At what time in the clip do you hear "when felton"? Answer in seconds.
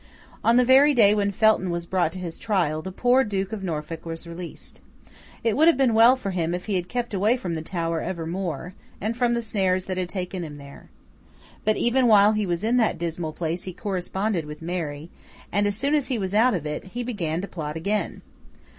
1.13-1.69